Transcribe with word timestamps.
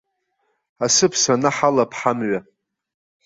Асыԥса 0.85 1.31
анаҳалап 1.35 1.91
ҳамҩа. 1.99 2.39